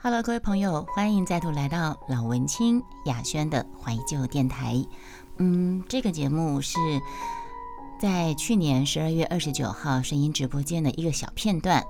[0.00, 4.86] Hello，各位朋友，欢迎再度来到老文青雅轩的怀旧电台。
[5.38, 6.78] 嗯，这个节目是
[7.98, 11.84] 在去年十二月二十九号声音直播间的一个小片段。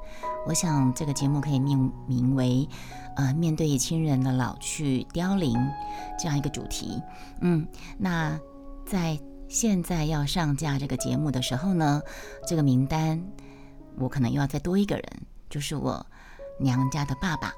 [0.47, 2.67] 我想这个节目可以命名为
[3.17, 5.55] “呃，面对亲人的老去凋零”
[6.19, 7.03] 这样一个主题。
[7.43, 7.69] 嗯，
[7.99, 8.41] 那
[8.87, 12.01] 在现在要上架这个节目的时候呢，
[12.47, 13.23] 这个名单
[13.99, 15.05] 我可能又要再多一个人，
[15.51, 16.07] 就是我
[16.59, 17.53] 娘家的爸爸。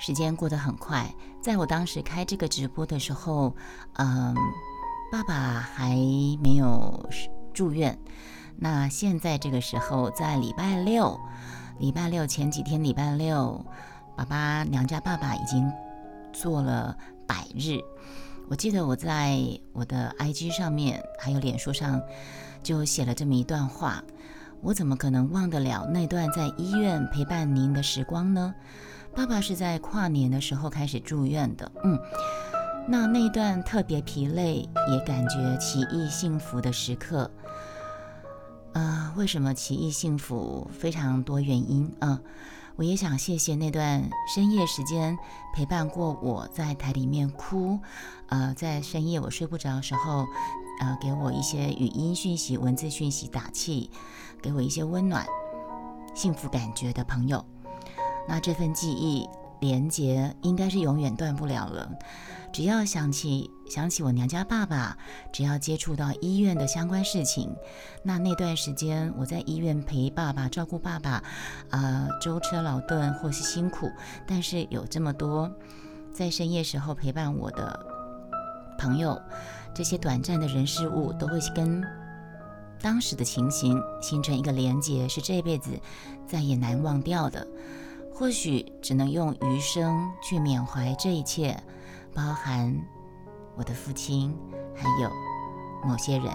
[0.00, 3.54] 时间过得很快，在我当时开这个直播的时候，
[3.98, 4.34] 嗯，
[5.12, 5.90] 爸爸还
[6.42, 7.06] 没有
[7.52, 7.98] 住院。
[8.56, 11.20] 那现在这个时候，在礼拜六，
[11.78, 13.62] 礼拜六前几天，礼拜六，
[14.16, 15.70] 爸爸娘家爸爸已经
[16.32, 16.96] 做了
[17.26, 17.78] 百日。
[18.48, 19.38] 我记得我在
[19.74, 22.00] 我的 IG 上面，还有脸书上，
[22.62, 24.02] 就写了这么一段话。
[24.62, 28.54] 我怎么可能忘得了那段在医院陪伴您的时光呢？
[29.20, 31.98] 爸爸是在跨年的时候开始住院的，嗯，
[32.88, 37.30] 那那段特别疲累，也感觉奇异幸福的时刻，
[38.72, 40.66] 呃，为什么奇异幸福？
[40.72, 42.18] 非常多原因啊，
[42.76, 45.18] 我也想谢谢那段深夜时间
[45.54, 47.78] 陪伴过我在台里面哭，
[48.28, 50.24] 呃，在深夜我睡不着的时候，
[50.80, 53.90] 呃，给我一些语音讯息、文字讯息打气，
[54.40, 55.26] 给我一些温暖、
[56.14, 57.44] 幸福感觉的朋友。
[58.30, 59.28] 那这份记忆
[59.60, 61.90] 连结应该是永远断不了了。
[62.52, 64.96] 只要想起想起我娘家爸爸，
[65.32, 67.52] 只要接触到医院的相关事情，
[68.04, 71.22] 那那段时间我在医院陪爸爸、照顾爸爸，
[71.70, 73.90] 呃，舟车劳顿或是辛苦，
[74.28, 75.50] 但是有这么多
[76.12, 77.78] 在深夜时候陪伴我的
[78.78, 79.20] 朋友，
[79.74, 81.84] 这些短暂的人事物都会跟
[82.80, 85.70] 当时的情形形成一个连结，是这辈子
[86.28, 87.46] 再也难忘掉的。
[88.20, 91.58] 或许只能用余生去缅怀这一切，
[92.14, 92.78] 包含
[93.56, 94.36] 我的父亲，
[94.76, 95.10] 还有
[95.82, 96.30] 某些人。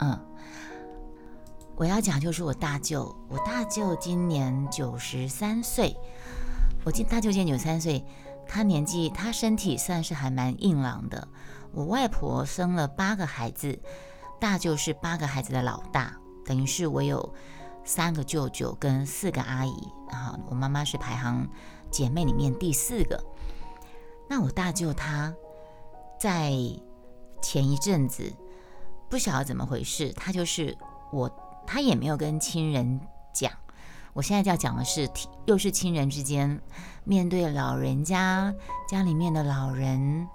[0.00, 0.20] 嗯，
[1.76, 5.96] 我要讲就是我大舅，我大舅今年九十三岁。
[6.84, 8.04] 我今大舅今年九十三岁，
[8.46, 11.26] 他年纪他身体算是还蛮硬朗的。
[11.72, 13.80] 我外婆生了八个孩子，
[14.38, 16.14] 大舅是八个孩子的老大，
[16.44, 17.34] 等于是我有。
[17.90, 21.48] 三个舅舅跟四个阿姨，然后我妈妈是排行
[21.90, 23.20] 姐妹里面第四个。
[24.28, 25.34] 那我大舅他
[26.16, 26.52] 在
[27.42, 28.32] 前一阵子
[29.08, 30.78] 不晓得怎么回事，他就是
[31.10, 31.28] 我，
[31.66, 33.00] 他也没有跟亲人
[33.34, 33.50] 讲。
[34.12, 35.10] 我现在要讲的是，
[35.46, 36.60] 又是亲人之间
[37.02, 38.54] 面对老人家
[38.88, 40.28] 家里面的老人，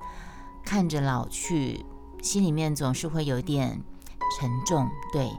[0.66, 1.85] 看着老去，
[2.22, 3.81] 心里面总是会有点
[4.37, 5.31] 沉重，对。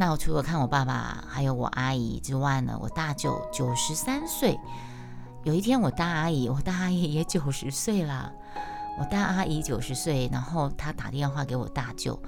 [0.00, 4.58] 那我除了看我爸爸还有我阿姨之外呢，我大舅九十三岁。
[5.44, 8.32] 有一天我大阿姨，我大阿姨也九十岁啦。
[8.98, 12.18] 我大阿姨九十岁，然后她打电话给我大舅，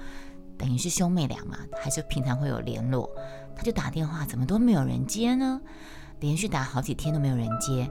[0.55, 3.09] 等于是兄妹俩嘛，还是平常会有联络。
[3.55, 5.59] 她就打电话，怎么都没有人接呢？
[6.19, 7.89] 连续打好几天都没有人接。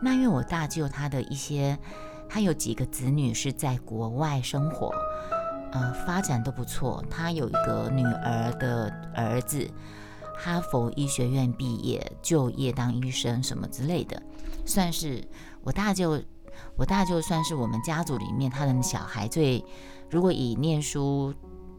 [0.00, 1.78] 那因为我大舅他的一些，
[2.30, 4.90] 他有几个子女是在国外生活。
[5.72, 7.04] 呃，发展都不错。
[7.10, 9.70] 他有一个女儿的儿子，
[10.36, 14.22] 哈佛医学院毕业，就业当医生什么之类的，
[14.64, 15.22] 算是
[15.62, 16.20] 我大舅。
[16.76, 19.64] 我大舅算是我们家族里面他的小孩最，
[20.10, 21.32] 如果以念书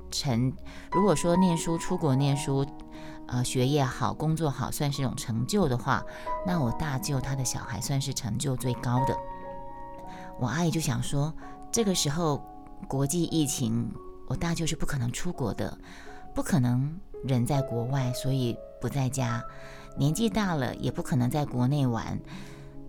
[0.09, 0.53] 成，
[0.91, 2.65] 如果说念书出国念书，
[3.27, 6.01] 呃，学业好，工作好，算是一种成就的话，
[6.45, 9.17] 那我大舅他的小孩算是成就最高的。
[10.39, 11.33] 我阿姨就想说，
[11.71, 12.41] 这个时候。
[12.87, 13.91] 国际疫情，
[14.27, 15.77] 我大舅是不可能出国的，
[16.33, 19.43] 不可能人在国外，所以不在家。
[19.97, 22.19] 年纪大了，也不可能在国内玩，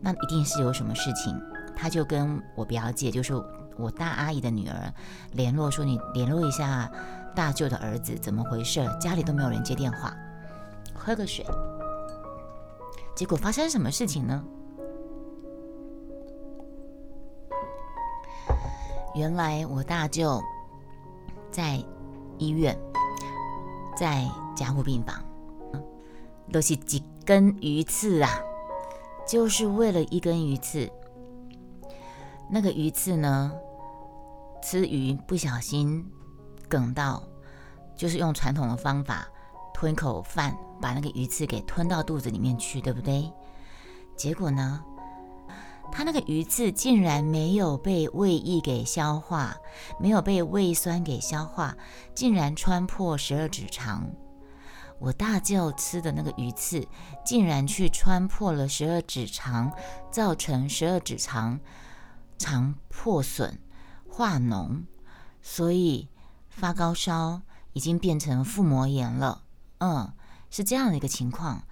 [0.00, 1.38] 那一定是有什么事情。
[1.76, 3.34] 他就跟我表姐，就是
[3.76, 4.92] 我大阿姨的女儿
[5.32, 6.90] 联络，说你联络一下
[7.34, 8.86] 大舅的儿子，怎么回事？
[9.00, 10.14] 家里都没有人接电话。
[10.94, 11.44] 喝个水。
[13.16, 14.44] 结果发生什么事情呢？
[19.14, 20.40] 原来我大舅
[21.50, 21.82] 在
[22.38, 22.78] 医院，
[23.96, 25.22] 在加护病房，
[26.52, 28.30] 都是几根鱼刺啊，
[29.26, 30.90] 就是为了一根鱼刺。
[32.48, 33.52] 那个鱼刺呢，
[34.62, 36.04] 吃鱼不小心
[36.68, 37.22] 梗到，
[37.96, 39.26] 就是用传统的方法
[39.74, 43.30] 吞口饭，把那个鱼刺给吞到肚子里面去，对不对？
[44.16, 44.84] 结果呢？
[45.92, 49.56] 他那个鱼刺竟然没有被胃液给消化，
[49.98, 51.76] 没有被胃酸给消化，
[52.14, 54.10] 竟然穿破十二指肠。
[54.98, 56.86] 我大舅吃的那个鱼刺，
[57.24, 59.72] 竟然去穿破了十二指肠，
[60.10, 61.58] 造成十二指肠
[62.38, 63.58] 肠破损、
[64.08, 64.84] 化脓，
[65.40, 66.08] 所以
[66.48, 67.40] 发高烧，
[67.72, 69.42] 已经变成腹膜炎了。
[69.78, 70.12] 嗯，
[70.50, 71.64] 是这样的一个情况。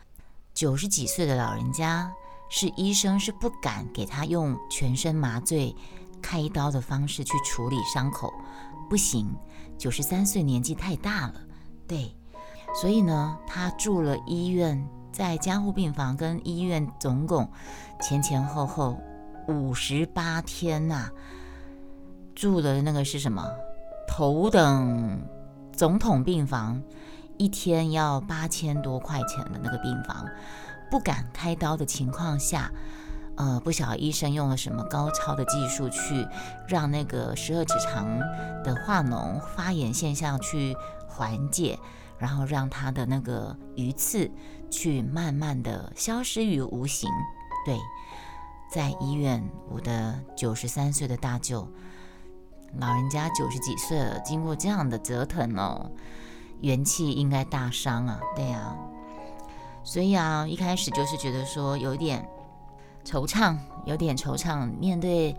[0.54, 2.12] 九十几岁的老人家，
[2.48, 5.74] 是医生是不敢给他用全身麻醉、
[6.22, 8.32] 开刀的方式去处理伤口，
[8.88, 9.28] 不行。
[9.76, 11.34] 九十三岁年纪太大了，
[11.86, 12.14] 对。
[12.74, 17.50] 所以呢，他住了医院，在加护病房跟医院总共
[18.00, 18.98] 前前后后
[19.46, 21.10] 五十八天呐，
[22.34, 23.42] 住的那个是什么？
[24.06, 25.20] 头等
[25.72, 26.82] 总统病房，
[27.36, 30.26] 一天要八千多块钱的那个病房，
[30.90, 32.70] 不敢开刀的情况下，
[33.36, 36.26] 呃，不晓得医生用了什么高超的技术去
[36.66, 38.06] 让那个十二指肠
[38.64, 40.76] 的化脓发炎现象去
[41.08, 41.78] 缓解。
[42.20, 44.28] 然后让他的那个鱼刺
[44.72, 47.08] 去慢慢的消失于无形。
[47.64, 47.78] 对，
[48.68, 51.68] 在医院，我的九十三岁的大舅，
[52.80, 55.92] 老人家九十几岁了，经过这样的折腾哦，
[56.60, 58.18] 元气应该大伤啊。
[58.34, 58.76] 对啊，
[59.84, 62.28] 所以啊，一开始就是觉得说有点
[63.04, 65.34] 惆怅，有点惆怅，面对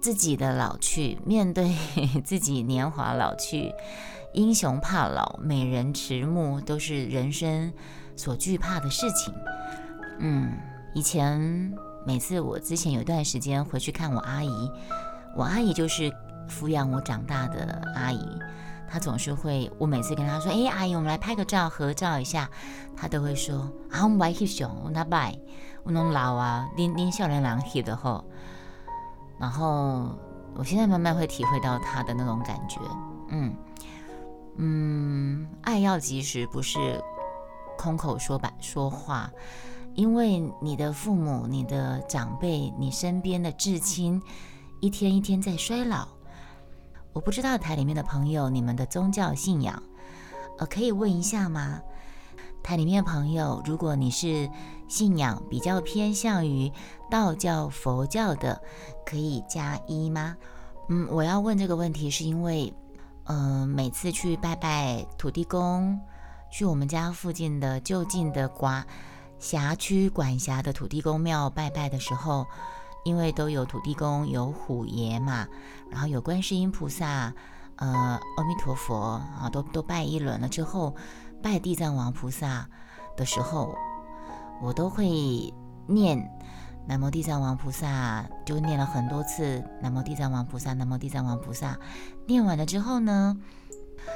[0.00, 1.76] 自己的老去，面对
[2.24, 3.72] 自己年华老去。
[4.34, 7.70] 英雄怕老，美人迟暮，都是人生
[8.16, 9.34] 所惧怕的事情。
[10.20, 10.52] 嗯，
[10.94, 11.74] 以前
[12.06, 14.70] 每次我之前有一段时间回去看我阿姨，
[15.36, 16.10] 我阿姨就是
[16.48, 18.26] 抚养我长大的阿姨，
[18.92, 22.50] 他总是会，我每次跟他说：“哎，阿姨，我们来拍个照，合照一下。”
[22.94, 25.34] 他都会说：“啊，我们外去熊，我那拜，
[25.82, 28.22] 我弄老啊，拎拎笑脸郎翕的吼。”
[29.40, 30.14] 然后
[30.54, 32.80] 我现在慢慢会体会到他的那种感觉，
[33.30, 33.56] 嗯。
[34.58, 37.02] 嗯，爱要及时，不是
[37.78, 39.30] 空口说白说话。
[39.94, 44.22] 因为你的父母、你的长辈、你身边的至亲，
[44.80, 46.06] 一天一天在衰老。
[47.12, 49.82] 我不知道台里面的朋友，你们的宗教信仰，
[50.58, 51.80] 呃，可以问一下吗？
[52.62, 54.48] 台里面的朋友，如果你是
[54.88, 56.72] 信仰比较偏向于
[57.10, 58.60] 道教、佛教的，
[59.04, 60.36] 可以加一吗？
[60.88, 62.72] 嗯，我要问这个问题是因为。
[63.26, 65.96] 嗯，每次去拜拜土地公，
[66.50, 68.84] 去我们家附近的就近的管
[69.38, 72.44] 辖区管辖的土地公庙拜拜的时候，
[73.04, 75.46] 因为都有土地公、有虎爷嘛，
[75.90, 77.32] 然后有观世音菩萨、
[77.76, 80.94] 呃阿弥陀佛啊，都都拜一轮了之后，
[81.42, 82.68] 拜地藏王菩萨
[83.16, 83.74] 的时候，
[84.62, 85.52] 我都会
[85.86, 86.30] 念。
[86.84, 89.62] 南无地藏王菩萨，就念了很多次。
[89.80, 91.78] 南无地藏王菩萨，南无地藏王菩萨。
[92.26, 93.36] 念完了之后呢，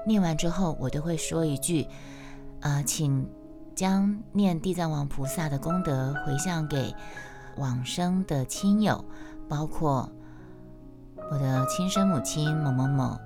[0.04, 1.86] 念完之后我都会说一句：
[2.62, 3.30] 呃，请
[3.76, 6.92] 将念地藏王菩萨的功德回向给
[7.56, 9.04] 往生的亲友，
[9.48, 10.10] 包括
[11.30, 13.18] 我的亲生母亲某某某，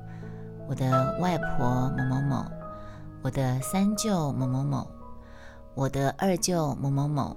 [0.69, 2.45] 我的外婆某某某，
[3.23, 4.87] 我的三舅某某某，
[5.75, 7.37] 我的二舅某某某。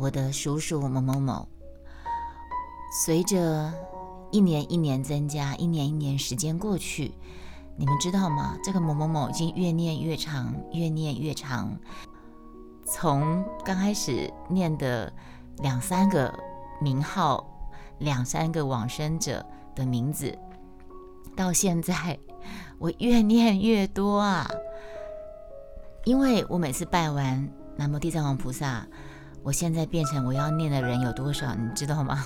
[0.00, 1.48] 我的叔叔某某某，
[3.02, 3.72] 随着
[4.30, 7.12] 一年一年增加，一年一年时间过去，
[7.76, 8.56] 你们知道吗？
[8.62, 11.76] 这个某某某已经越念越长，越念越长。
[12.84, 15.12] 从刚开始念的
[15.60, 16.32] 两三个
[16.80, 17.46] 名号，
[17.98, 20.36] 两三个往生者的名字，
[21.36, 22.18] 到现在
[22.78, 24.48] 我越念越多啊！
[26.04, 28.86] 因为我每次拜完南无地藏王菩萨。
[29.44, 32.24] 我现在变成我要念的人有多少，你知道吗？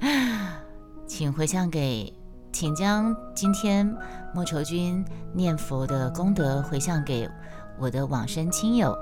[1.06, 2.12] 请回向给，
[2.50, 3.86] 请将今天
[4.34, 7.28] 莫愁君念佛的功德回向给
[7.78, 8.96] 我的往生亲友，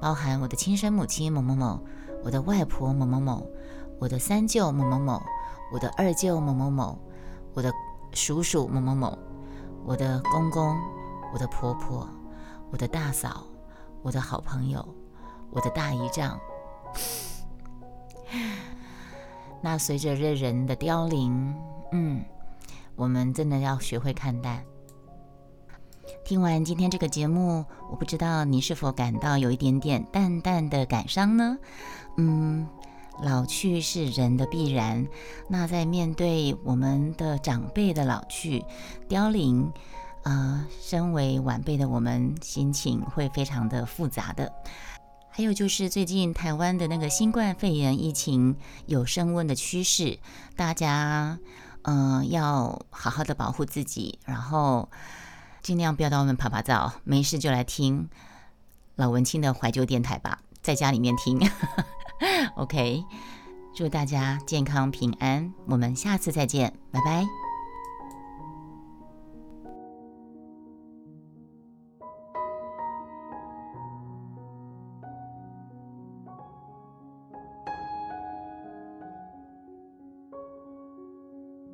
[0.00, 1.80] 包含我的亲生母亲某某某，
[2.24, 3.46] 我的外婆某某某，
[4.00, 5.22] 我的三舅某某某，
[5.70, 6.98] 我的二舅某某某，
[7.52, 7.70] 我的
[8.14, 9.18] 叔叔某某某，
[9.84, 10.74] 我的公公，
[11.34, 12.08] 我的婆婆，
[12.70, 13.44] 我的大嫂，
[14.02, 14.82] 我的好朋友，
[15.50, 16.40] 我的大姨丈。
[19.60, 21.54] 那随着这人的凋零，
[21.92, 22.24] 嗯，
[22.96, 24.64] 我们真的要学会看淡。
[26.22, 31.58] 听完今天这个节目，我不知道你是否感到有一点点淡淡的感伤呢？
[32.16, 32.66] 嗯，
[33.22, 35.06] 老去是人的必然。
[35.48, 38.64] 那在面对我们的长辈的老去、
[39.08, 39.72] 凋零，
[40.22, 44.52] 啊，身为晚辈的我们，心情会非常的复杂的。
[45.28, 48.56] 还有就是最近台湾的那个新冠肺炎疫情
[48.86, 50.18] 有升温的趋势，
[50.56, 51.38] 大家
[51.82, 54.88] 嗯要好好的保护自己，然后
[55.64, 58.06] 尽量不要到外面拍拍照，没事就来听
[58.96, 61.40] 老文青的怀旧电台吧，在家里面听。
[62.54, 63.02] OK，
[63.74, 67.43] 祝大家健康平安，我们下次再见，拜拜。